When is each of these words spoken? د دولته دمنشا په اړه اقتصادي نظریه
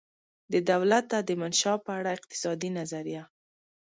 د 0.53 0.53
دولته 0.71 1.15
دمنشا 1.29 1.73
په 1.85 1.91
اړه 1.97 2.09
اقتصادي 2.17 2.69
نظریه 2.79 3.23